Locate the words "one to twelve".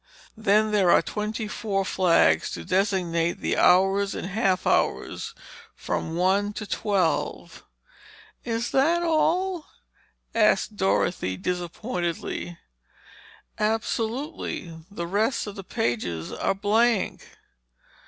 6.15-7.63